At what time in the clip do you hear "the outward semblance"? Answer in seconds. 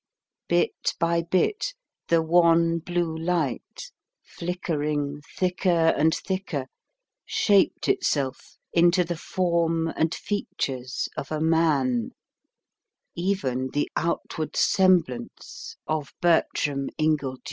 13.73-15.75